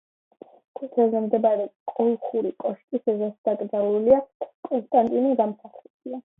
ქუჩაზე 0.79 1.21
მდებარე 1.25 1.67
„კოლხური 1.91 2.53
კოშკის“ 2.65 3.13
ეზოში 3.15 3.51
დაკრძალულია 3.51 4.21
კონსტანტინე 4.49 5.39
გამსახურდია. 5.47 6.25